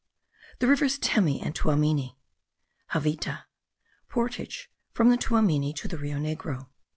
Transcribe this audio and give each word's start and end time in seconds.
THE 0.57 0.65
RIVERS 0.65 0.97
TEMI 0.97 1.41
AND 1.41 1.53
TUAMINI. 1.53 2.17
JAVITA. 2.93 3.45
PORTAGE 4.09 4.71
FROM 4.93 5.09
THE 5.09 5.17
TUAMINI 5.17 5.73
TO 5.73 5.87
THE 5.87 5.99
RIO 5.99 6.17
NEGRO. 6.17 6.69